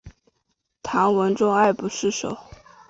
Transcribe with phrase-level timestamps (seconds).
[0.81, 2.35] 唐文宗爱不释手。